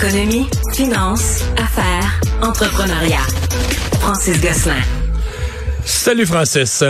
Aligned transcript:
Économie, 0.00 0.46
finance, 0.74 1.42
affaires, 1.56 2.20
entrepreneuriat. 2.40 3.26
Francis 3.98 4.40
Gosselin. 4.40 4.80
Salut 5.84 6.24
Francis. 6.24 6.84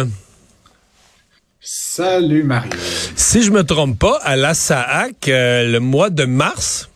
Salut 1.58 2.42
Mario. 2.42 2.70
Si 3.16 3.42
je 3.42 3.50
me 3.50 3.64
trompe 3.64 3.98
pas, 3.98 4.18
à 4.22 4.36
la 4.36 4.52
SAAC, 4.52 5.28
euh, 5.28 5.72
le 5.72 5.80
mois 5.80 6.10
de 6.10 6.26
mars, 6.26 6.90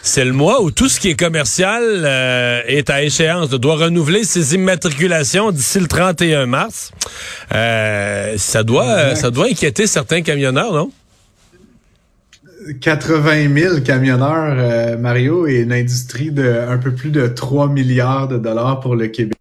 c'est 0.00 0.24
le 0.24 0.32
mois 0.32 0.62
où 0.62 0.70
tout 0.70 0.88
ce 0.88 0.98
qui 0.98 1.10
est 1.10 1.14
commercial 1.14 1.82
euh, 1.84 2.62
est 2.66 2.88
à 2.88 3.02
échéance, 3.02 3.50
doit 3.50 3.76
renouveler 3.76 4.24
ses 4.24 4.54
immatriculations 4.54 5.50
d'ici 5.52 5.78
le 5.78 5.88
31 5.88 6.46
mars. 6.46 6.90
Euh, 7.54 8.38
ça 8.38 8.62
doit, 8.62 9.14
ça 9.14 9.30
doit 9.30 9.48
inquiéter 9.48 9.86
certains 9.86 10.22
camionneurs, 10.22 10.72
non? 10.72 10.90
80 12.80 13.54
000 13.54 13.80
camionneurs, 13.80 14.56
euh, 14.58 14.98
Mario, 14.98 15.46
et 15.46 15.60
une 15.60 15.72
industrie 15.72 16.30
de 16.30 16.64
un 16.68 16.78
peu 16.78 16.94
plus 16.94 17.10
de 17.10 17.26
3 17.26 17.68
milliards 17.68 18.28
de 18.28 18.38
dollars 18.38 18.80
pour 18.80 18.96
le 18.96 19.08
Québec. 19.08 19.36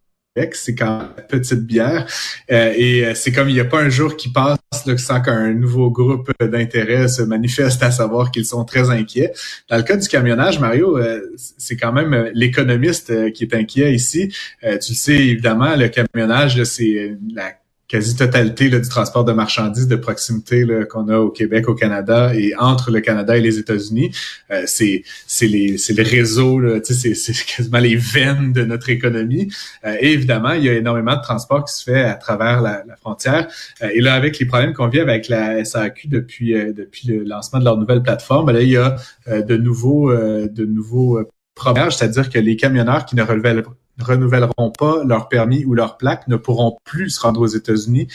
C'est 0.53 0.75
quand 0.75 0.99
même 0.99 1.09
petite 1.27 1.65
bière. 1.65 2.07
Euh, 2.49 2.73
et 2.73 3.05
euh, 3.05 3.13
c'est 3.13 3.33
comme 3.33 3.49
il 3.49 3.55
n'y 3.55 3.59
a 3.59 3.65
pas 3.65 3.81
un 3.81 3.89
jour 3.89 4.15
qui 4.15 4.31
passe 4.31 4.57
là, 4.85 4.97
sans 4.97 5.19
qu'un 5.21 5.53
nouveau 5.53 5.91
groupe 5.91 6.31
d'intérêt 6.39 7.09
se 7.09 7.21
manifeste 7.23 7.83
à 7.83 7.91
savoir 7.91 8.31
qu'ils 8.31 8.45
sont 8.45 8.63
très 8.63 8.89
inquiets. 8.89 9.33
Dans 9.69 9.75
le 9.75 9.83
cas 9.83 9.97
du 9.97 10.07
camionnage, 10.07 10.59
Mario, 10.59 10.97
c'est 11.35 11.75
quand 11.75 11.91
même 11.91 12.31
l'économiste 12.33 13.33
qui 13.33 13.43
est 13.43 13.53
inquiet 13.53 13.93
ici. 13.93 14.33
tu 14.61 14.67
le 14.67 14.79
sais, 14.95 15.15
évidemment, 15.15 15.75
le 15.75 15.89
camionnage, 15.89 16.63
c'est 16.63 17.17
la 17.33 17.51
quasi-totalité 17.89 18.69
du 18.69 18.87
transport 18.87 19.25
de 19.25 19.33
marchandises 19.33 19.87
de 19.87 19.95
proximité 19.95 20.65
qu'on 20.89 21.09
a 21.09 21.17
au 21.17 21.31
Québec, 21.31 21.67
au 21.67 21.73
Canada 21.73 22.31
et 22.35 22.53
entre 22.55 22.91
le 22.91 23.01
Canada 23.01 23.35
et 23.35 23.41
les 23.41 23.57
États-Unis. 23.57 24.11
Euh, 24.51 24.63
c'est 24.67 25.03
c'est 25.25 25.47
les 25.47 25.77
c'est 25.79 25.93
le 25.93 26.03
réseau, 26.03 26.61
c'est 26.83 27.15
c'est 27.15 27.33
quasiment 27.45 27.79
les 27.79 27.95
veines 27.95 28.53
de 28.53 28.63
notre 28.63 28.89
économie. 28.89 29.51
Euh, 29.83 29.97
et 29.99 30.13
évidemment, 30.13 30.53
il 30.53 30.65
y 30.65 30.69
a 30.69 30.73
énormément 30.73 31.15
de 31.15 31.21
transport 31.21 31.65
qui 31.65 31.73
se 31.73 31.83
fait 31.83 32.03
à 32.03 32.13
travers 32.13 32.61
la, 32.61 32.83
la 32.87 32.95
frontière. 32.95 33.47
Euh, 33.81 33.89
et 33.91 34.01
là, 34.01 34.13
avec 34.13 34.37
les 34.37 34.45
problèmes 34.45 34.73
qu'on 34.73 34.87
vit 34.87 34.99
avec 34.99 35.27
la 35.27 35.65
SAQ 35.65 36.07
depuis 36.07 36.53
depuis 36.53 37.07
le 37.07 37.23
lancement 37.23 37.59
de 37.59 37.65
leur 37.65 37.77
nouvelle 37.77 38.03
plateforme, 38.03 38.45
ben 38.45 38.53
là, 38.53 38.61
il 38.61 38.69
y 38.69 38.77
a 38.77 38.95
de 39.27 39.57
nouveaux 39.57 40.13
de 40.13 40.65
nouveaux 40.65 41.19
problèmes, 41.55 41.89
c'est-à-dire 41.89 42.29
que 42.29 42.37
les 42.37 42.55
camionneurs 42.55 43.05
qui 43.05 43.15
ne 43.15 43.23
relevaient 43.23 43.63
renouvelleront 44.03 44.71
pas 44.71 45.03
leur 45.05 45.29
permis 45.29 45.65
ou 45.65 45.73
leur 45.73 45.97
plaque 45.97 46.27
ne 46.27 46.35
pourront 46.35 46.77
plus 46.83 47.09
se 47.11 47.21
rendre 47.21 47.41
aux 47.41 47.47
États-Unis, 47.47 48.07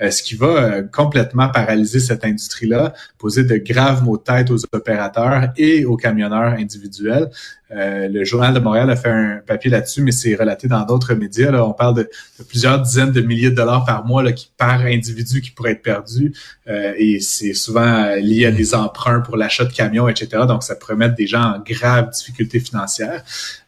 euh, 0.00 0.10
ce 0.10 0.22
qui 0.22 0.34
va 0.34 0.46
euh, 0.46 0.82
complètement 0.82 1.48
paralyser 1.48 2.00
cette 2.00 2.24
industrie-là, 2.24 2.92
poser 3.18 3.44
de 3.44 3.56
graves 3.56 4.02
maux 4.04 4.16
de 4.16 4.22
tête 4.22 4.50
aux 4.50 4.58
opérateurs 4.72 5.50
et 5.56 5.84
aux 5.84 5.96
camionneurs 5.96 6.52
individuels. 6.52 7.30
Euh, 7.72 8.08
le 8.08 8.24
Journal 8.24 8.52
de 8.52 8.58
Montréal 8.58 8.90
a 8.90 8.96
fait 8.96 9.10
un 9.10 9.40
papier 9.46 9.70
là-dessus, 9.70 10.02
mais 10.02 10.10
c'est 10.10 10.34
relaté 10.34 10.66
dans 10.66 10.84
d'autres 10.84 11.14
médias. 11.14 11.52
On 11.62 11.72
parle 11.72 11.94
de, 11.94 12.10
plusieurs 12.48 12.80
dizaines 12.80 13.12
de 13.12 13.20
milliers 13.20 13.50
de 13.50 13.54
dollars 13.54 13.84
par 13.84 14.04
mois 14.04 14.32
qui, 14.32 14.50
par 14.56 14.80
individu 14.80 15.40
qui 15.40 15.50
pourraient 15.50 15.72
être 15.72 15.82
perdus. 15.82 16.32
Euh, 16.68 16.92
et 16.98 17.20
c'est 17.20 17.54
souvent 17.54 18.04
euh, 18.04 18.16
lié 18.16 18.46
à 18.46 18.50
des 18.50 18.74
emprunts 18.74 19.20
pour 19.20 19.36
l'achat 19.36 19.64
de 19.64 19.72
camions, 19.72 20.08
etc. 20.08 20.44
Donc, 20.48 20.64
ça 20.64 20.74
pourrait 20.74 20.96
mettre 20.96 21.14
des 21.14 21.26
gens 21.26 21.42
en 21.42 21.58
grave 21.60 22.10
difficultés 22.10 22.60
financières. 22.60 23.22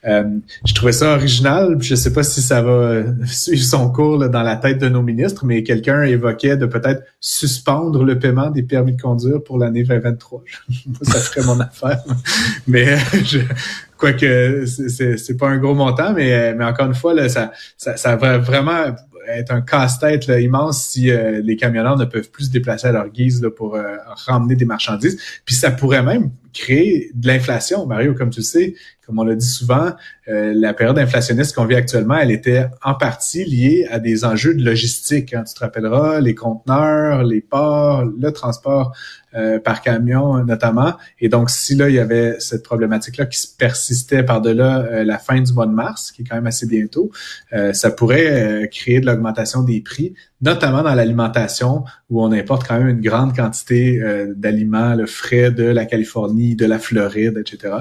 je 0.04 0.74
trouvais 0.74 0.92
ça 0.92 1.14
original. 1.14 1.61
Je 1.80 1.92
ne 1.92 1.96
sais 1.96 2.12
pas 2.12 2.22
si 2.22 2.40
ça 2.40 2.62
va 2.62 3.02
suivre 3.26 3.64
son 3.64 3.90
cours 3.90 4.28
dans 4.28 4.42
la 4.42 4.56
tête 4.56 4.78
de 4.78 4.88
nos 4.88 5.02
ministres, 5.02 5.44
mais 5.44 5.62
quelqu'un 5.62 6.02
évoquait 6.02 6.56
de 6.56 6.66
peut-être 6.66 7.02
suspendre 7.20 8.04
le 8.04 8.18
paiement 8.18 8.50
des 8.50 8.62
permis 8.62 8.94
de 8.94 9.00
conduire 9.00 9.42
pour 9.42 9.58
l'année 9.58 9.82
2023. 9.82 10.42
ça 11.02 11.18
ferait 11.20 11.46
mon 11.46 11.60
affaire. 11.60 12.02
Mais 12.66 12.96
je, 13.24 13.40
Quoique 14.02 14.66
c'est 14.66 15.36
pas 15.36 15.48
un 15.48 15.58
gros 15.58 15.76
montant, 15.76 16.12
mais, 16.12 16.54
mais 16.54 16.64
encore 16.64 16.86
une 16.86 16.94
fois, 16.94 17.14
ça, 17.28 18.16
va 18.16 18.38
vraiment 18.38 18.96
être 19.28 19.52
un 19.52 19.60
casse-tête 19.60 20.26
immense 20.26 20.82
si 20.86 21.08
euh, 21.08 21.40
les 21.40 21.54
camionneurs 21.54 21.96
ne 21.96 22.04
peuvent 22.04 22.28
plus 22.28 22.46
se 22.46 22.50
déplacer 22.50 22.88
à 22.88 22.92
leur 22.92 23.08
guise 23.10 23.48
pour 23.56 23.76
euh, 23.76 23.94
ramener 24.26 24.56
des 24.56 24.64
marchandises. 24.64 25.20
Puis 25.44 25.54
ça 25.54 25.70
pourrait 25.70 26.02
même 26.02 26.32
créer 26.52 27.10
de 27.14 27.26
l'inflation, 27.26 27.86
Mario, 27.86 28.14
comme 28.14 28.30
tu 28.30 28.40
le 28.40 28.44
sais, 28.44 28.74
comme 29.04 29.18
on 29.18 29.24
l'a 29.24 29.34
dit 29.34 29.46
souvent, 29.46 29.92
euh, 30.28 30.52
la 30.54 30.74
période 30.74 30.98
inflationniste 30.98 31.56
qu'on 31.56 31.64
vit 31.64 31.74
actuellement, 31.74 32.16
elle 32.16 32.30
était 32.30 32.66
en 32.82 32.94
partie 32.94 33.44
liée 33.44 33.86
à 33.90 33.98
des 33.98 34.24
enjeux 34.24 34.54
de 34.54 34.64
logistique. 34.64 35.34
Hein. 35.34 35.42
Tu 35.46 35.54
te 35.54 35.60
rappelleras, 35.60 36.20
les 36.20 36.36
conteneurs, 36.36 37.24
les 37.24 37.40
ports, 37.40 38.04
le 38.04 38.30
transport 38.30 38.96
euh, 39.34 39.58
par 39.58 39.82
camion 39.82 40.44
notamment. 40.44 40.94
Et 41.20 41.28
donc, 41.28 41.50
si 41.50 41.74
là, 41.74 41.88
il 41.88 41.96
y 41.96 41.98
avait 41.98 42.38
cette 42.38 42.62
problématique-là 42.62 43.26
qui 43.26 43.40
persistait 43.58 44.22
par-delà 44.22 44.78
euh, 44.78 45.04
la 45.04 45.18
fin 45.18 45.40
du 45.40 45.52
mois 45.52 45.66
de 45.66 45.72
mars, 45.72 46.12
qui 46.12 46.22
est 46.22 46.24
quand 46.24 46.36
même 46.36 46.46
assez 46.46 46.66
bientôt, 46.66 47.10
ça 47.72 47.90
pourrait 47.90 48.68
créer 48.72 49.00
de 49.00 49.06
l'augmentation 49.06 49.62
des 49.62 49.80
prix, 49.80 50.14
notamment 50.42 50.82
dans 50.82 50.94
l'alimentation, 50.94 51.84
où 52.10 52.22
on 52.22 52.32
importe 52.32 52.66
quand 52.66 52.78
même 52.78 52.88
une 52.88 53.00
grande 53.00 53.34
quantité 53.34 54.00
d'aliments, 54.36 54.94
le 54.94 55.06
frais 55.06 55.50
de 55.50 55.64
la 55.64 55.86
Californie, 55.86 56.56
de 56.56 56.66
la 56.66 56.78
Floride, 56.78 57.38
etc. 57.38 57.74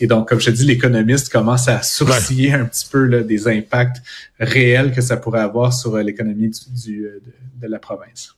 Et 0.00 0.06
donc, 0.06 0.28
comme 0.28 0.40
je 0.40 0.46
te 0.46 0.50
dis, 0.50 0.64
l'économiste 0.64 1.30
commence 1.30 1.68
à 1.68 1.82
sourciller 1.82 2.52
un 2.52 2.64
petit 2.64 2.86
peu 2.90 3.04
là, 3.04 3.22
des 3.22 3.48
impacts 3.48 4.02
réels 4.40 4.92
que 4.92 5.00
ça 5.00 5.16
pourrait 5.16 5.40
avoir 5.40 5.72
sur 5.72 5.94
euh, 5.94 6.02
l'économie 6.02 6.50
du, 6.84 7.04
euh, 7.04 7.20
de, 7.60 7.66
la 7.66 7.78
province. 7.78 8.34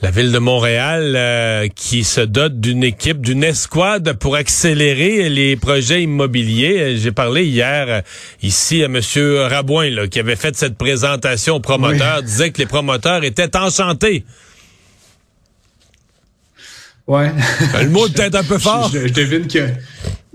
La 0.00 0.12
ville 0.12 0.30
de 0.30 0.38
Montréal 0.38 1.14
euh, 1.16 1.66
qui 1.74 2.04
se 2.04 2.20
dote 2.20 2.60
d'une 2.60 2.84
équipe, 2.84 3.20
d'une 3.20 3.42
escouade 3.42 4.12
pour 4.12 4.36
accélérer 4.36 5.28
les 5.28 5.56
projets 5.56 6.04
immobiliers. 6.04 6.96
J'ai 6.96 7.10
parlé 7.10 7.44
hier 7.46 8.02
ici 8.40 8.84
à 8.84 8.88
Monsieur 8.88 9.42
Rabouin 9.42 9.90
là, 9.90 10.06
qui 10.06 10.20
avait 10.20 10.36
fait 10.36 10.54
cette 10.54 10.78
présentation 10.78 11.56
aux 11.56 11.60
promoteurs, 11.60 12.22
disait 12.22 12.52
que 12.52 12.58
les 12.58 12.66
promoteurs 12.66 13.24
étaient 13.24 13.56
enchantés. 13.56 14.24
Ouais. 17.08 17.32
Le 17.82 17.88
mot 17.88 18.06
est 18.06 18.12
peut-être 18.14 18.36
un 18.36 18.44
peu 18.44 18.58
fort. 18.58 18.90
Je, 18.92 19.08
je 19.08 19.12
devine 19.12 19.48
que 19.48 19.66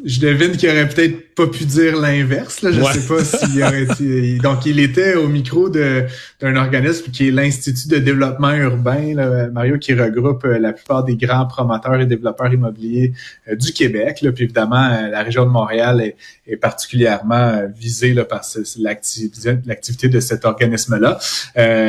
je 0.05 0.19
devine 0.19 0.57
qu'il 0.57 0.69
aurait 0.69 0.89
peut-être 0.89 1.33
pas 1.33 1.47
pu 1.47 1.63
dire 1.65 1.99
l'inverse. 1.99 2.59
Je 2.61 2.67
ne 2.67 2.83
sais 2.83 3.07
pas 3.07 3.23
s'il 3.23 3.63
aurait 3.63 3.83
été. 3.83 4.37
Donc, 4.37 4.65
il 4.65 4.79
était 4.79 5.15
au 5.15 5.29
micro 5.29 5.69
d'un 5.69 6.55
organisme 6.55 7.09
qui 7.11 7.29
est 7.29 7.31
l'Institut 7.31 7.87
de 7.87 7.97
développement 7.99 8.51
urbain, 8.51 9.15
là, 9.15 9.49
Mario, 9.49 9.77
qui 9.77 9.93
regroupe 9.93 10.43
euh, 10.45 10.59
la 10.59 10.73
plupart 10.73 11.03
des 11.05 11.15
grands 11.15 11.45
promoteurs 11.45 11.99
et 12.01 12.05
développeurs 12.05 12.53
immobiliers 12.53 13.13
euh, 13.47 13.55
du 13.55 13.71
Québec. 13.71 14.21
Là. 14.21 14.31
Puis 14.31 14.43
évidemment, 14.43 14.83
euh, 14.83 15.07
la 15.09 15.23
région 15.23 15.45
de 15.45 15.49
Montréal 15.49 16.01
est, 16.01 16.17
est 16.47 16.57
particulièrement 16.57 17.61
visée 17.73 18.13
là, 18.13 18.25
par 18.25 18.41
l'activité 18.77 20.09
de 20.09 20.19
cet 20.19 20.43
organisme-là. 20.43 21.19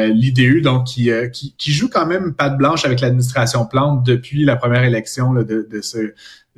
L'IDU, 0.09 0.61
donc, 0.61 0.85
qui, 0.85 1.11
qui, 1.33 1.55
qui, 1.59 1.73
joue 1.73 1.89
quand 1.89 2.07
même 2.07 2.35
patte 2.35 2.57
blanche 2.57 2.85
avec 2.85 3.01
l'administration 3.01 3.67
Plante 3.67 4.05
depuis 4.07 4.45
la 4.45 4.57
première 4.57 4.85
élection 4.85 5.33
là, 5.33 5.43
de, 5.43 5.67
de 5.69 5.81
ce 5.81 6.15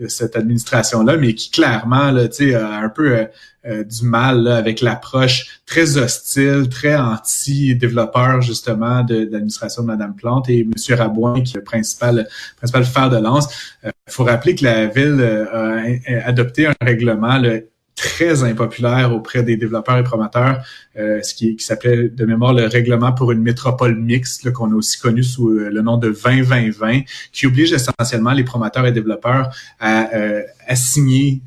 cette 0.09 0.37
administration-là, 0.37 1.17
mais 1.17 1.35
qui 1.35 1.51
clairement 1.51 2.11
là, 2.11 2.25
a 2.25 2.85
un 2.85 2.89
peu 2.89 3.19
euh, 3.19 3.25
euh, 3.67 3.85
du 3.85 4.05
mal 4.05 4.47
avec 4.47 4.81
l'approche 4.81 5.61
très 5.65 5.97
hostile, 5.97 6.69
très 6.69 6.97
anti-développeur 6.97 8.43
justement 8.43 9.03
de, 9.03 9.29
l'administration 9.31 9.83
de 9.83 9.89
Mme 9.89 10.15
Plante 10.15 10.49
et 10.51 10.61
M. 10.61 10.73
Rabouin 10.91 11.41
qui 11.41 11.55
est 11.55 11.57
le 11.57 11.65
principal, 11.65 12.29
principal 12.57 12.85
fer 12.85 13.11
de 13.11 13.17
lance. 13.17 13.49
Il 13.83 13.89
euh, 13.89 13.93
faut 14.09 14.25
rappeler 14.25 14.55
que 14.55 14.65
la 14.65 14.87
ville 14.87 15.21
a, 15.53 16.29
adopté 16.29 16.67
un 16.67 16.75
règlement 16.81 17.39
très 17.97 18.45
impopulaire 18.45 19.13
auprès 19.13 19.43
des 19.43 19.57
développeurs 19.57 19.97
et 19.97 20.05
promoteurs, 20.05 20.63
euh, 20.99 21.21
ce 21.23 21.35
qui, 21.35 21.57
qui 21.57 21.65
s'appelait 21.65 22.09
de 22.11 22.25
mémoire 22.27 22.53
le 22.53 22.67
règlement 22.67 23.13
pour 23.13 23.33
une 23.33 23.41
métropole 23.41 23.97
mixte, 23.97 24.53
qu'on 24.53 24.71
a 24.71 24.75
aussi 24.75 25.01
connu 25.01 25.23
sous 25.23 25.49
euh, 25.49 25.71
le 25.71 25.81
nom 25.81 25.97
de 25.97 26.13
20-20-20, 26.13 27.07
qui 27.33 27.47
oblige 27.47 27.73
essentiellement 27.73 28.33
les 28.33 28.45
promoteurs 28.45 28.87
et 28.87 28.93
développeurs 28.93 29.49
à 29.81 30.15
euh, 30.15 30.43
assigner 30.69 31.41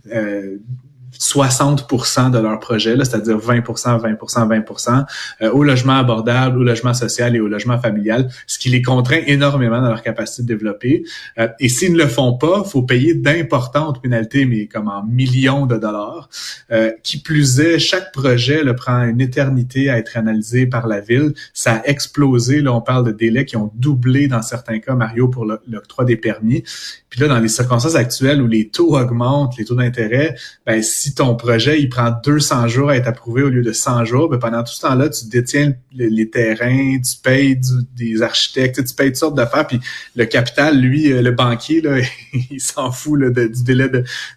60% 1.20 2.32
de 2.32 2.40
leur 2.40 2.60
projet, 2.60 2.96
c'est-à-dire 2.98 3.38
20% 3.38 4.02
20% 4.02 5.06
20% 5.42 5.50
au 5.52 5.64
logement 5.64 5.98
abordable, 5.98 6.60
au 6.60 6.64
logement 6.64 6.94
social 6.94 7.36
et 7.36 7.40
au 7.40 7.48
logement 7.48 7.80
familial, 7.80 8.30
ce 8.48 8.58
qui 8.58 8.70
les 8.70 8.82
contraint 8.82 9.22
énormément 9.28 9.82
dans 9.82 9.90
leur 9.90 10.02
capacité 10.02 10.44
de 10.44 10.48
développer. 10.48 11.04
Euh, 11.38 11.48
et 11.60 11.70
s'ils 11.70 11.94
ne 11.94 11.98
le 11.98 12.08
font 12.08 12.38
pas, 12.38 12.64
faut 12.64 12.84
payer 12.84 13.14
d'importantes 13.14 14.02
pénalités, 14.02 14.46
mais 14.46 14.68
comme 14.68 14.88
en 14.88 15.04
millions 15.04 15.66
de 15.66 15.78
dollars. 15.78 16.30
Euh, 16.72 16.92
qui 17.04 17.20
plus 17.20 17.60
est, 17.60 17.80
chaque 17.80 18.12
projet 18.12 18.64
le 18.64 18.76
prend 18.76 19.04
une 19.04 19.22
éternité 19.22 19.90
à 19.90 19.98
être 19.98 20.18
analysé 20.18 20.66
par 20.66 20.88
la 20.88 21.00
ville. 21.00 21.34
Ça 21.54 21.76
a 21.76 21.86
explosé. 21.86 22.62
Là, 22.62 22.74
on 22.74 22.82
parle 22.82 23.06
de 23.06 23.12
délais 23.12 23.46
qui 23.46 23.58
ont 23.58 23.72
doublé 23.76 24.28
dans 24.28 24.42
certains 24.42 24.80
cas, 24.80 24.96
Mario, 24.96 25.28
pour 25.28 25.46
l'octroi 25.46 26.06
des 26.06 26.18
permis. 26.18 26.64
Puis 27.10 27.20
là, 27.22 27.28
dans 27.28 27.40
les 27.40 27.48
circonstances 27.48 27.96
actuelles 27.96 28.42
où 28.42 28.48
les 28.48 28.70
taux 28.70 28.98
augmentent, 28.98 29.58
les 29.58 29.66
taux 29.66 29.76
d'intérêt, 29.76 30.36
ben, 30.66 30.82
si 30.82 31.09
ton 31.14 31.36
projet, 31.36 31.80
il 31.80 31.90
prend 31.90 32.12
200 32.24 32.68
jours 32.68 32.90
à 32.90 32.98
être 32.98 33.08
approuvé 33.08 33.44
au 33.44 33.50
lieu 33.50 33.62
de 33.62 33.72
100 33.72 34.06
jours, 34.06 34.30
ben, 34.30 34.38
pendant 34.38 34.64
tout 34.64 34.74
ce 34.74 34.82
temps-là, 34.82 35.10
tu 35.10 35.28
détiens 35.28 35.74
les, 35.92 36.30
terrains, 36.30 37.00
tu 37.00 37.18
payes 37.22 37.60
des 37.96 38.22
architectes, 38.22 38.84
tu 38.84 38.94
payes 38.94 39.10
toutes 39.10 39.16
sortes 39.18 39.36
d'affaires, 39.36 39.68
puis 39.68 39.80
le 40.16 40.26
capital, 40.26 40.80
lui, 40.80 41.12
euh, 41.12 41.22
le 41.22 41.32
banquier, 41.32 41.82
là, 41.82 42.00
il 42.52 42.60
s'en 42.60 42.92
fout 42.92 43.20
là, 43.20 43.30
du 43.30 43.64
délai 43.64 43.90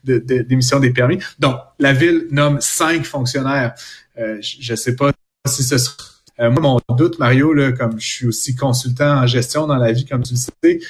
d'émission 0.04 0.78
de, 0.78 0.86
des 0.86 0.92
permis. 0.92 1.18
Donc, 1.38 1.56
la 1.78 1.92
ville 1.92 2.26
nomme 2.30 2.60
cinq 2.60 3.04
fonctionnaires. 3.04 3.74
Euh, 4.18 4.38
je 4.40 4.72
ne 4.72 4.76
sais 4.76 4.94
pas 4.94 5.10
si 5.48 5.62
ce 5.62 5.78
sera 5.78 6.11
euh, 6.42 6.50
moi, 6.50 6.80
mon 6.88 6.96
doute, 6.96 7.18
Mario, 7.18 7.52
là, 7.52 7.72
comme 7.72 8.00
je 8.00 8.06
suis 8.06 8.26
aussi 8.26 8.56
consultant 8.56 9.22
en 9.22 9.26
gestion 9.26 9.66
dans 9.66 9.76
la 9.76 9.92
vie, 9.92 10.04
comme 10.04 10.22
tu 10.22 10.34
le 10.34 10.38
sais, 10.38 10.80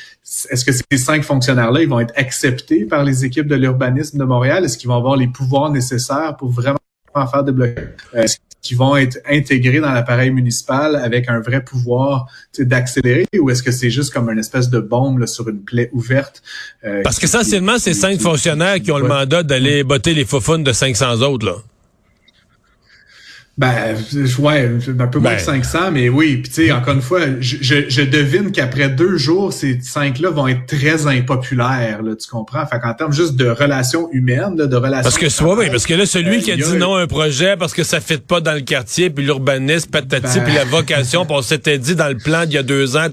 est-ce 0.50 0.64
que 0.64 0.72
ces 0.72 0.96
cinq 0.96 1.24
fonctionnaires-là, 1.24 1.82
ils 1.82 1.88
vont 1.88 2.00
être 2.00 2.14
acceptés 2.16 2.86
par 2.86 3.04
les 3.04 3.24
équipes 3.24 3.46
de 3.46 3.56
l'urbanisme 3.56 4.18
de 4.18 4.24
Montréal? 4.24 4.64
Est-ce 4.64 4.78
qu'ils 4.78 4.88
vont 4.88 4.96
avoir 4.96 5.16
les 5.16 5.28
pouvoirs 5.28 5.70
nécessaires 5.70 6.36
pour 6.38 6.50
vraiment 6.50 6.78
faire 7.30 7.44
des 7.44 7.52
blocs? 7.52 7.76
Est-ce 8.14 8.38
qu'ils 8.62 8.78
vont 8.78 8.96
être 8.96 9.18
intégrés 9.28 9.80
dans 9.80 9.92
l'appareil 9.92 10.30
municipal 10.30 10.96
avec 10.96 11.28
un 11.28 11.40
vrai 11.40 11.62
pouvoir 11.62 12.26
d'accélérer 12.58 13.26
ou 13.38 13.50
est-ce 13.50 13.62
que 13.62 13.72
c'est 13.72 13.90
juste 13.90 14.12
comme 14.12 14.30
une 14.30 14.38
espèce 14.38 14.70
de 14.70 14.78
bombe 14.78 15.26
sur 15.26 15.48
une 15.48 15.62
plaie 15.62 15.90
ouverte? 15.92 16.42
Euh, 16.84 17.02
Parce 17.02 17.18
qu'essentiellement, 17.18 17.78
c'est 17.78 17.94
cinq 17.94 18.20
fonctionnaires 18.20 18.80
qui 18.80 18.90
ont 18.92 18.98
le 18.98 19.08
mandat 19.08 19.42
d'aller 19.42 19.84
botter 19.84 20.14
les 20.14 20.24
faufounes 20.24 20.64
de 20.64 20.72
500 20.72 21.20
autres, 21.22 21.44
là. 21.44 21.56
Ben, 23.58 23.94
ouais, 24.38 24.70
un 24.98 25.06
peu 25.08 25.18
moins 25.18 25.34
de 25.34 25.38
500, 25.38 25.78
ben. 25.78 25.90
mais 25.90 26.08
oui. 26.08 26.38
Puis 26.38 26.50
tu 26.50 26.66
sais, 26.66 26.72
encore 26.72 26.94
une 26.94 27.02
fois, 27.02 27.20
je, 27.38 27.84
je, 27.86 28.00
devine 28.00 28.50
qu'après 28.50 28.88
deux 28.88 29.18
jours, 29.18 29.52
ces 29.52 29.78
cinq-là 29.78 30.30
vont 30.30 30.48
être 30.48 30.64
très 30.66 31.06
impopulaires, 31.06 32.02
là, 32.02 32.16
tu 32.16 32.26
comprends? 32.30 32.64
Fait 32.66 32.80
qu'en 32.80 32.94
termes 32.94 33.12
juste 33.12 33.36
de 33.36 33.50
relations 33.50 34.08
humaines, 34.10 34.56
de 34.56 34.74
relations... 34.74 35.02
Parce 35.02 35.18
que 35.18 35.28
soit, 35.28 35.54
oui, 35.54 35.68
parce 35.70 35.84
que 35.84 35.92
là, 35.92 36.06
celui 36.06 36.38
euh, 36.38 36.40
qui 36.40 36.50
a 36.50 36.56
dit 36.56 36.76
non 36.78 36.94
à 36.94 37.02
un 37.02 37.06
projet 37.06 37.58
parce 37.58 37.74
que 37.74 37.82
ça 37.82 38.00
fit 38.00 38.16
pas 38.16 38.40
dans 38.40 38.54
le 38.54 38.62
quartier, 38.62 39.10
puis 39.10 39.22
l'urbanisme, 39.22 39.90
patati, 39.90 40.38
ben. 40.38 40.44
puis 40.44 40.54
la 40.54 40.64
vocation, 40.64 41.26
puis 41.26 41.34
on 41.36 41.42
s'était 41.42 41.76
dit 41.76 41.94
dans 41.94 42.08
le 42.08 42.16
plan 42.16 42.46
d'il 42.46 42.54
y 42.54 42.58
a 42.58 42.62
deux 42.62 42.96
ans, 42.96 43.08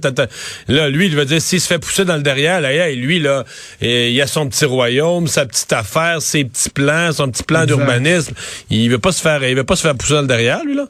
là, 0.70 0.90
lui, 0.90 1.08
il 1.08 1.16
veut 1.18 1.26
dire, 1.26 1.42
s'il 1.42 1.60
se 1.60 1.68
fait 1.68 1.80
pousser 1.80 2.06
dans 2.06 2.16
le 2.16 2.24
derrière, 2.24 2.62
là, 2.62 2.72
et 2.72 2.96
lui, 2.96 3.20
là, 3.20 3.44
il 3.82 4.22
a 4.22 4.26
son 4.26 4.48
petit 4.48 4.64
royaume, 4.64 5.28
sa 5.28 5.46
petite 5.46 5.74
affaire, 5.74 6.22
ses 6.22 6.46
petits 6.46 6.70
plans, 6.70 7.12
son 7.12 7.30
petit 7.30 7.44
plan 7.44 7.66
d'urbanisme. 7.66 8.34
Il 8.70 8.90
veut 8.90 9.00
pas 9.00 9.12
se 9.12 9.22
faire, 9.22 9.44
il 9.44 9.54
veut 9.54 9.66
pas 9.66 9.76
se 9.76 9.82
faire 9.82 9.96
pousser 9.96 10.14
dans 10.14 10.22
le 10.22 10.29
derrière, 10.30 10.64
lui, 10.64 10.76
là? 10.76 10.88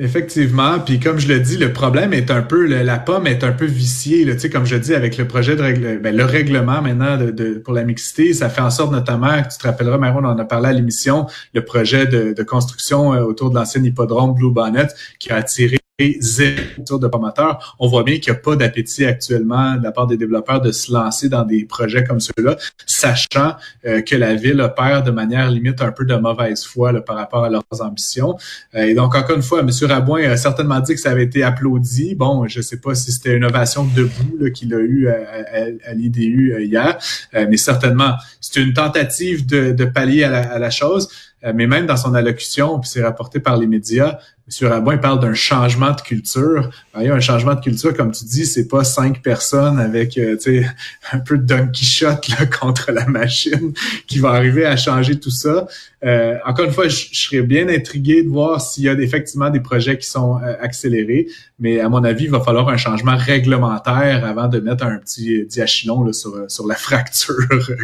Effectivement, 0.00 0.78
puis 0.78 1.00
comme 1.00 1.18
je 1.18 1.26
le 1.26 1.40
dis, 1.40 1.56
le 1.56 1.72
problème 1.72 2.12
est 2.12 2.30
un 2.30 2.42
peu, 2.42 2.66
la 2.66 2.98
pomme 3.00 3.26
est 3.26 3.42
un 3.42 3.50
peu 3.50 3.64
viciée, 3.64 4.24
là, 4.24 4.34
tu 4.34 4.42
sais, 4.42 4.50
comme 4.50 4.64
je 4.64 4.76
dis, 4.76 4.94
avec 4.94 5.16
le 5.16 5.26
projet 5.26 5.56
de 5.56 5.62
règle, 5.62 5.98
ben, 6.00 6.16
le 6.16 6.24
règlement 6.24 6.80
maintenant 6.80 7.16
de, 7.16 7.54
pour 7.64 7.74
la 7.74 7.82
mixité, 7.82 8.32
ça 8.32 8.48
fait 8.48 8.60
en 8.60 8.70
sorte 8.70 8.92
notamment, 8.92 9.42
tu 9.42 9.58
te 9.58 9.66
rappelleras, 9.66 9.98
Maron, 9.98 10.20
on 10.24 10.28
en 10.28 10.38
a 10.38 10.44
parlé 10.44 10.68
à 10.68 10.72
l'émission, 10.72 11.26
le 11.52 11.64
projet 11.64 12.06
de, 12.06 12.32
de 12.32 12.42
construction 12.44 13.12
euh, 13.12 13.22
autour 13.22 13.50
de 13.50 13.56
l'ancien 13.56 13.82
hippodrome 13.82 14.34
Blue 14.34 14.52
Bonnet 14.52 14.86
qui 15.18 15.32
a 15.32 15.36
attiré 15.36 15.78
zéro 16.20 16.98
de 17.00 17.06
promoteur, 17.08 17.76
on 17.78 17.88
voit 17.88 18.04
bien 18.04 18.18
qu'il 18.18 18.32
n'y 18.32 18.38
a 18.38 18.40
pas 18.40 18.54
d'appétit 18.54 19.04
actuellement 19.04 19.74
de 19.74 19.82
la 19.82 19.90
part 19.90 20.06
des 20.06 20.16
développeurs 20.16 20.60
de 20.60 20.70
se 20.70 20.92
lancer 20.92 21.28
dans 21.28 21.44
des 21.44 21.64
projets 21.64 22.04
comme 22.04 22.20
ceux-là, 22.20 22.56
sachant 22.86 23.56
euh, 23.84 24.00
que 24.02 24.14
la 24.14 24.34
ville 24.34 24.60
opère 24.60 25.02
de 25.02 25.10
manière 25.10 25.50
limite 25.50 25.82
un 25.82 25.90
peu 25.90 26.04
de 26.04 26.14
mauvaise 26.14 26.64
foi 26.64 26.92
par 27.04 27.16
rapport 27.16 27.44
à 27.44 27.50
leurs 27.50 27.64
ambitions. 27.80 28.36
Euh, 28.74 28.84
et 28.84 28.94
donc, 28.94 29.16
encore 29.16 29.36
une 29.36 29.42
fois, 29.42 29.60
M. 29.60 29.70
Rabouin 29.82 30.30
a 30.30 30.36
certainement 30.36 30.78
dit 30.80 30.94
que 30.94 31.00
ça 31.00 31.10
avait 31.10 31.24
été 31.24 31.42
applaudi. 31.42 32.14
Bon, 32.14 32.46
je 32.46 32.58
ne 32.58 32.62
sais 32.62 32.78
pas 32.78 32.94
si 32.94 33.10
c'était 33.10 33.36
une 33.36 33.44
ovation 33.44 33.84
debout 33.84 34.52
qu'il 34.54 34.72
a 34.74 34.78
eu 34.78 35.08
à, 35.08 35.94
l'IDU 35.94 36.54
euh, 36.54 36.62
hier, 36.62 36.96
mais 37.32 37.56
certainement, 37.56 38.14
c'est 38.40 38.60
une 38.60 38.72
tentative 38.72 39.46
de, 39.46 39.84
pallier 39.84 40.24
à 40.24 40.58
la 40.58 40.70
chose. 40.70 41.08
Euh, 41.44 41.52
mais 41.54 41.66
même 41.66 41.86
dans 41.86 41.96
son 41.96 42.14
allocution, 42.14 42.80
puis 42.80 42.90
c'est 42.90 43.02
rapporté 43.02 43.38
par 43.38 43.56
les 43.56 43.66
médias, 43.66 44.18
M. 44.48 44.68
Rabon 44.68 44.92
il 44.92 45.00
parle 45.00 45.20
d'un 45.20 45.34
changement 45.34 45.92
de 45.92 46.00
culture. 46.00 46.70
Ben, 46.92 47.02
il 47.02 47.06
y 47.06 47.10
a 47.10 47.14
un 47.14 47.20
changement 47.20 47.54
de 47.54 47.60
culture, 47.60 47.94
comme 47.94 48.10
tu 48.10 48.24
dis, 48.24 48.44
c'est 48.46 48.66
pas 48.66 48.82
cinq 48.82 49.22
personnes 49.22 49.78
avec 49.78 50.18
euh, 50.18 50.36
un 51.12 51.18
peu 51.20 51.38
de 51.38 51.44
Don 51.44 51.68
Quichotte 51.68 52.28
là, 52.28 52.46
contre 52.60 52.90
la 52.90 53.06
machine 53.06 53.72
qui 54.08 54.18
va 54.18 54.30
arriver 54.30 54.64
à 54.64 54.76
changer 54.76 55.20
tout 55.20 55.30
ça. 55.30 55.68
Euh, 56.04 56.38
encore 56.44 56.64
une 56.64 56.72
fois, 56.72 56.88
je, 56.88 57.06
serais 57.12 57.42
bien 57.42 57.68
intrigué 57.68 58.24
de 58.24 58.28
voir 58.28 58.60
s'il 58.60 58.84
y 58.84 58.88
a 58.88 58.94
effectivement 58.94 59.50
des 59.50 59.60
projets 59.60 59.96
qui 59.96 60.08
sont 60.08 60.40
accélérés, 60.60 61.28
mais 61.60 61.78
à 61.80 61.88
mon 61.88 62.02
avis, 62.02 62.24
il 62.24 62.30
va 62.30 62.40
falloir 62.40 62.68
un 62.68 62.76
changement 62.76 63.16
réglementaire 63.16 64.24
avant 64.24 64.48
de 64.48 64.58
mettre 64.58 64.84
un 64.84 64.98
petit 64.98 65.44
diachylon 65.44 66.02
là, 66.02 66.12
sur, 66.12 66.50
sur 66.50 66.66
la 66.66 66.74
fracture 66.86 67.36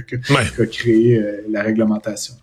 que, 0.08 0.16
qu'a 0.16 0.66
créé 0.66 1.22
la 1.50 1.62
réglementation. 1.62 2.34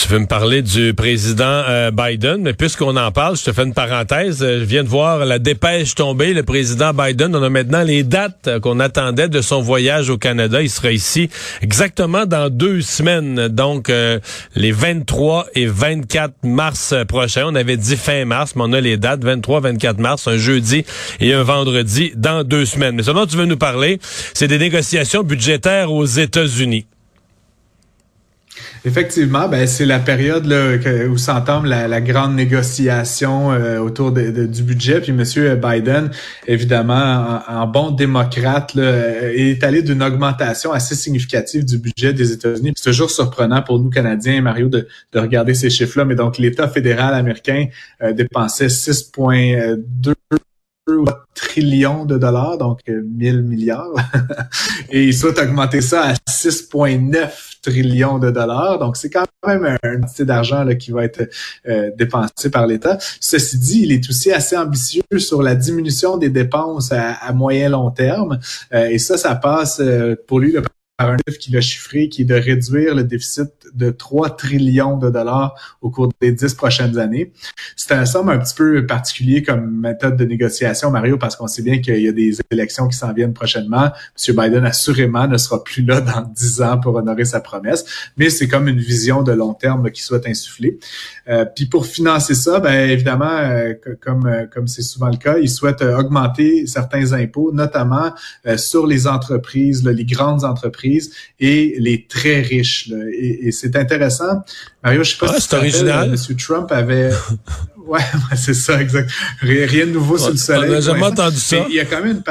Tu 0.00 0.08
veux 0.08 0.18
me 0.18 0.26
parler 0.26 0.62
du 0.62 0.94
président 0.94 1.44
euh, 1.44 1.90
Biden, 1.90 2.38
mais 2.40 2.54
puisqu'on 2.54 2.96
en 2.96 3.12
parle, 3.12 3.36
je 3.36 3.44
te 3.44 3.52
fais 3.52 3.64
une 3.64 3.74
parenthèse. 3.74 4.42
Euh, 4.42 4.60
je 4.60 4.64
viens 4.64 4.82
de 4.82 4.88
voir 4.88 5.26
la 5.26 5.38
dépêche 5.38 5.94
tomber. 5.94 6.32
Le 6.32 6.42
président 6.42 6.94
Biden, 6.94 7.36
on 7.36 7.42
a 7.42 7.50
maintenant 7.50 7.82
les 7.82 8.02
dates 8.02 8.48
qu'on 8.62 8.80
attendait 8.80 9.28
de 9.28 9.42
son 9.42 9.60
voyage 9.60 10.08
au 10.08 10.16
Canada. 10.16 10.62
Il 10.62 10.70
sera 10.70 10.90
ici 10.90 11.28
exactement 11.60 12.24
dans 12.24 12.48
deux 12.48 12.80
semaines, 12.80 13.48
donc 13.48 13.90
euh, 13.90 14.18
les 14.56 14.72
23 14.72 15.48
et 15.54 15.66
24 15.66 16.32
mars 16.44 16.94
prochains. 17.06 17.44
On 17.46 17.54
avait 17.54 17.76
dit 17.76 17.96
fin 17.98 18.24
mars, 18.24 18.56
mais 18.56 18.62
on 18.64 18.72
a 18.72 18.80
les 18.80 18.96
dates 18.96 19.22
23-24 19.22 20.00
mars, 20.00 20.26
un 20.28 20.38
jeudi 20.38 20.82
et 21.20 21.34
un 21.34 21.42
vendredi 21.42 22.12
dans 22.16 22.42
deux 22.42 22.64
semaines. 22.64 22.96
Mais 22.96 23.02
ce 23.02 23.10
dont 23.10 23.26
tu 23.26 23.36
veux 23.36 23.44
nous 23.44 23.58
parler, 23.58 24.00
c'est 24.32 24.48
des 24.48 24.58
négociations 24.58 25.24
budgétaires 25.24 25.92
aux 25.92 26.06
États-Unis. 26.06 26.86
Effectivement, 28.86 29.46
ben 29.46 29.66
c'est 29.66 29.84
la 29.84 29.98
période 29.98 30.46
là, 30.46 30.76
où 31.10 31.18
s'entame 31.18 31.66
la, 31.66 31.86
la, 31.86 32.00
grande 32.00 32.34
négociation 32.34 33.52
euh, 33.52 33.78
autour 33.78 34.10
de, 34.10 34.46
du 34.46 34.62
budget. 34.62 35.02
Puis 35.02 35.12
M. 35.12 35.60
Biden, 35.60 36.10
évidemment, 36.46 37.40
en, 37.46 37.66
bon 37.66 37.90
démocrate, 37.90 38.74
là, 38.74 39.32
est 39.34 39.62
allé 39.64 39.82
d'une 39.82 40.02
augmentation 40.02 40.72
assez 40.72 40.94
significative 40.94 41.66
du 41.66 41.76
budget 41.76 42.14
des 42.14 42.32
États-Unis. 42.32 42.72
C'est 42.74 42.90
toujours 42.90 43.10
surprenant 43.10 43.60
pour 43.60 43.78
nous 43.80 43.90
Canadiens, 43.90 44.40
Mario, 44.40 44.68
de, 44.68 44.88
de 45.12 45.18
regarder 45.18 45.52
ces 45.52 45.68
chiffres-là. 45.68 46.06
Mais 46.06 46.14
donc, 46.14 46.38
l'État 46.38 46.66
fédéral 46.66 47.12
américain 47.12 47.66
euh, 48.02 48.12
dépensait 48.12 48.68
6,2 48.68 50.14
trillions 51.34 52.04
de 52.04 52.16
dollars, 52.18 52.56
donc 52.56 52.80
1000 52.88 53.36
euh, 53.36 53.42
milliards. 53.42 53.94
Et 54.90 55.04
il 55.04 55.14
souhaite 55.14 55.38
augmenter 55.38 55.82
ça 55.82 56.02
à 56.04 56.12
6,9 56.14 57.49
trillions 57.62 58.18
de 58.18 58.30
dollars. 58.30 58.78
Donc, 58.78 58.96
c'est 58.96 59.10
quand 59.10 59.24
même 59.46 59.76
un 59.82 60.00
quantité 60.00 60.24
d'argent 60.24 60.66
qui 60.76 60.90
va 60.90 61.04
être 61.04 61.28
euh, 61.68 61.90
dépensé 61.96 62.50
par 62.50 62.66
l'État. 62.66 62.98
Ceci 63.20 63.58
dit, 63.58 63.80
il 63.82 63.92
est 63.92 64.08
aussi 64.08 64.32
assez 64.32 64.56
ambitieux 64.56 65.02
sur 65.18 65.42
la 65.42 65.54
diminution 65.54 66.16
des 66.16 66.30
dépenses 66.30 66.92
à, 66.92 67.32
moyen 67.32 67.68
long 67.68 67.90
terme. 67.90 68.38
Euh, 68.72 68.88
et 68.88 68.98
ça, 68.98 69.16
ça 69.16 69.34
passe 69.34 69.82
pour 70.26 70.40
lui 70.40 70.52
le 70.52 70.62
un 71.08 71.16
chiffre 71.26 71.38
qu'il 71.38 71.56
a 71.56 71.60
chiffré, 71.60 72.08
qui 72.08 72.22
est 72.22 72.26
de 72.26 72.34
réduire 72.34 72.94
le 72.94 73.04
déficit 73.04 73.50
de 73.74 73.90
3 73.90 74.36
trillions 74.36 74.96
de 74.96 75.10
dollars 75.10 75.54
au 75.80 75.90
cours 75.90 76.12
des 76.20 76.32
10 76.32 76.54
prochaines 76.54 76.98
années. 76.98 77.32
C'est 77.76 77.92
un 77.92 78.06
somme 78.06 78.28
un 78.28 78.38
petit 78.38 78.54
peu 78.54 78.86
particulier 78.86 79.42
comme 79.42 79.80
méthode 79.80 80.16
de 80.16 80.24
négociation, 80.24 80.90
Mario, 80.90 81.18
parce 81.18 81.36
qu'on 81.36 81.46
sait 81.46 81.62
bien 81.62 81.78
qu'il 81.80 82.00
y 82.00 82.08
a 82.08 82.12
des 82.12 82.38
élections 82.50 82.88
qui 82.88 82.96
s'en 82.96 83.12
viennent 83.12 83.34
prochainement. 83.34 83.90
M. 84.28 84.36
Biden, 84.36 84.64
assurément, 84.64 85.26
ne 85.26 85.36
sera 85.36 85.62
plus 85.62 85.82
là 85.82 86.00
dans 86.00 86.22
10 86.22 86.62
ans 86.62 86.78
pour 86.78 86.94
honorer 86.94 87.24
sa 87.24 87.40
promesse, 87.40 87.84
mais 88.16 88.30
c'est 88.30 88.48
comme 88.48 88.68
une 88.68 88.78
vision 88.80 89.22
de 89.22 89.32
long 89.32 89.54
terme 89.54 89.90
qui 89.90 90.02
souhaite 90.02 90.26
insuffler. 90.26 90.78
Euh, 91.28 91.44
puis 91.44 91.66
pour 91.66 91.86
financer 91.86 92.34
ça, 92.34 92.60
ben 92.60 92.90
évidemment, 92.90 93.30
euh, 93.30 93.74
comme 94.00 94.26
euh, 94.26 94.46
comme 94.46 94.66
c'est 94.66 94.82
souvent 94.82 95.08
le 95.08 95.16
cas, 95.16 95.38
il 95.38 95.48
souhaite 95.48 95.82
augmenter 95.82 96.66
certains 96.66 97.12
impôts, 97.12 97.52
notamment 97.52 98.12
sur 98.56 98.86
les 98.86 99.06
entreprises, 99.06 99.84
les 99.86 100.04
grandes 100.04 100.44
entreprises 100.44 101.14
et 101.38 101.76
les 101.78 102.06
très 102.06 102.40
riches. 102.40 102.90
Et, 103.12 103.52
c'est 103.60 103.76
intéressant. 103.76 104.42
Mario, 104.82 105.02
je 105.02 105.12
sais 105.12 105.18
pas 105.18 105.26
ah, 105.30 105.40
si 105.40 105.48
c'est 105.48 105.56
original. 105.56 106.08
M. 106.08 106.36
Trump 106.36 106.72
avait... 106.72 107.10
ouais, 107.86 108.00
c'est 108.36 108.54
ça, 108.54 108.80
exact. 108.80 109.10
Rien 109.40 109.86
de 109.86 109.92
nouveau 109.92 110.18
sur 110.18 110.30
le 110.30 110.36
soleil. 110.36 110.76
On 110.76 110.80
jamais 110.80 111.04
entendu 111.04 111.38
ça. 111.38 111.66
il 111.68 111.74
y 111.74 111.80
a 111.80 111.84
quand 111.84 112.02
même 112.02 112.16
une 112.16 112.22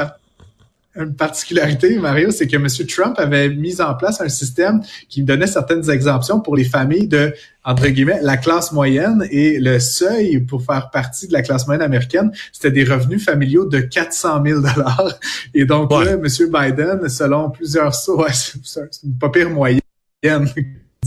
une 0.96 1.14
particularité, 1.14 1.98
Mario, 1.98 2.32
c'est 2.32 2.48
que 2.48 2.56
M. 2.56 2.66
Trump 2.88 3.18
avait 3.18 3.48
mis 3.48 3.80
en 3.80 3.94
place 3.94 4.20
un 4.20 4.28
système 4.28 4.82
qui 5.08 5.22
donnait 5.22 5.46
certaines 5.46 5.88
exemptions 5.88 6.40
pour 6.40 6.56
les 6.56 6.64
familles 6.64 7.06
de, 7.06 7.32
entre 7.64 7.86
guillemets, 7.88 8.18
la 8.22 8.36
classe 8.36 8.72
moyenne 8.72 9.24
et 9.30 9.60
le 9.60 9.78
seuil 9.78 10.40
pour 10.40 10.64
faire 10.64 10.90
partie 10.90 11.28
de 11.28 11.32
la 11.32 11.42
classe 11.42 11.66
moyenne 11.66 11.84
américaine, 11.84 12.32
c'était 12.52 12.72
des 12.72 12.84
revenus 12.84 13.24
familiaux 13.24 13.66
de 13.66 13.78
400 13.78 14.42
000 14.44 14.60
dollars. 14.60 15.18
Et 15.54 15.64
donc 15.64 15.92
là, 15.92 16.12
M. 16.12 16.24
Biden, 16.24 17.08
selon 17.08 17.50
plusieurs 17.50 17.94
sources, 17.94 18.56
c'est 18.64 18.90
une 19.04 19.16
pas 19.16 19.28
pire 19.28 19.50
moyenne. 19.50 19.80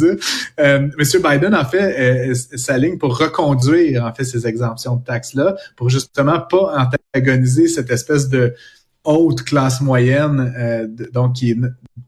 Euh, 0.02 0.90
Monsieur 0.98 1.20
Biden 1.20 1.54
a 1.54 1.66
fait 1.66 2.32
euh, 2.32 2.34
sa 2.34 2.80
ligne 2.80 2.98
pour 2.98 3.16
reconduire 3.16 4.04
en 4.04 4.14
fait 4.14 4.24
ces 4.24 4.48
exemptions 4.48 4.96
de 4.96 5.04
taxes 5.04 5.36
là 5.36 5.56
pour 5.76 5.90
justement 5.90 6.40
pas 6.40 6.90
antagoniser 7.14 7.68
cette 7.68 7.92
espèce 7.92 8.28
de 8.28 8.56
haute 9.04 9.44
classe 9.44 9.82
moyenne, 9.82 10.52
euh, 10.58 10.88
donc 11.12 11.34
qui 11.34 11.52
est 11.52 11.58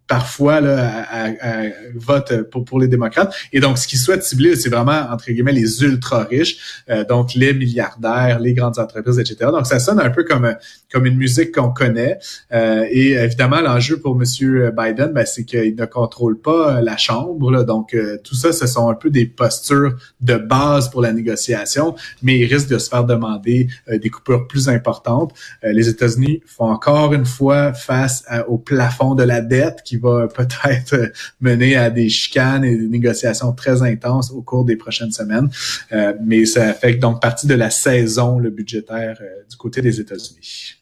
parfois 0.07 0.61
là, 0.61 1.05
à, 1.09 1.63
vote 1.95 2.49
pour, 2.51 2.63
pour 2.63 2.79
les 2.79 2.87
démocrates. 2.87 3.33
Et 3.51 3.59
donc, 3.59 3.77
ce 3.77 3.87
qu'ils 3.87 3.99
souhaitent 3.99 4.23
cibler, 4.23 4.55
c'est 4.55 4.69
vraiment, 4.69 5.07
entre 5.11 5.31
guillemets, 5.31 5.51
les 5.51 5.83
ultra-riches, 5.83 6.83
euh, 6.89 7.03
donc 7.05 7.33
les 7.33 7.53
milliardaires, 7.53 8.39
les 8.39 8.53
grandes 8.53 8.77
entreprises, 8.77 9.19
etc. 9.19 9.49
Donc, 9.51 9.65
ça 9.65 9.79
sonne 9.79 9.99
un 9.99 10.09
peu 10.09 10.23
comme, 10.23 10.55
comme 10.91 11.05
une 11.05 11.17
musique 11.17 11.53
qu'on 11.53 11.71
connaît. 11.71 12.19
Euh, 12.53 12.85
et 12.89 13.13
évidemment, 13.13 13.61
l'enjeu 13.61 13.99
pour 13.99 14.15
M. 14.15 14.71
Biden, 14.77 15.11
ben, 15.11 15.25
c'est 15.25 15.43
qu'il 15.43 15.75
ne 15.75 15.85
contrôle 15.85 16.39
pas 16.39 16.81
la 16.81 16.97
Chambre. 16.97 17.51
Là, 17.51 17.63
donc, 17.63 17.95
tout 18.23 18.35
ça, 18.35 18.53
ce 18.53 18.67
sont 18.67 18.89
un 18.89 18.95
peu 18.95 19.09
des 19.09 19.25
postures 19.25 19.95
de 20.21 20.35
base 20.35 20.89
pour 20.89 21.01
la 21.01 21.13
négociation, 21.13 21.95
mais 22.21 22.39
il 22.39 22.45
risque 22.45 22.67
de 22.69 22.77
se 22.77 22.89
faire 22.89 23.03
demander 23.03 23.67
des 23.89 24.09
coupures 24.09 24.47
plus 24.47 24.69
importantes. 24.69 25.33
les 25.63 25.89
États-Unis 25.89 26.41
font 26.45 26.65
encore 26.65 27.13
une 27.13 27.25
fois 27.25 27.73
face 27.73 28.23
au 28.47 28.57
plafond 28.57 29.15
de 29.15 29.23
la 29.23 29.41
dette 29.41 29.81
qui 29.95 30.01
va 30.01 30.27
peut-être 30.35 31.11
mener 31.39 31.75
à 31.75 31.89
des 31.89 32.09
chicanes 32.09 32.63
et 32.63 32.75
des 32.75 32.87
négociations 32.87 33.53
très 33.53 33.81
intenses 33.81 34.31
au 34.31 34.41
cours 34.41 34.65
des 34.65 34.75
prochaines 34.75 35.11
semaines. 35.11 35.49
Euh, 35.91 36.13
mais 36.23 36.45
ça 36.45 36.73
fait 36.73 36.95
donc 36.95 37.21
partie 37.21 37.47
de 37.47 37.55
la 37.55 37.69
saison 37.69 38.39
le 38.39 38.49
budgétaire 38.49 39.17
euh, 39.21 39.43
du 39.49 39.57
côté 39.57 39.81
des 39.81 39.99
États-Unis. 39.99 40.75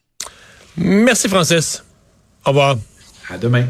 Merci 0.76 1.28
Francis. 1.28 1.84
Au 2.44 2.50
revoir. 2.50 2.76
À 3.30 3.38
demain. 3.38 3.66